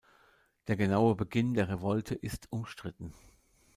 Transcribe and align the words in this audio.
Der 0.65 0.77
genaue 0.77 1.13
Beginn 1.15 1.53
der 1.53 1.69
Revolte 1.69 2.15
ist 2.15 2.51
umstritten. 2.51 3.13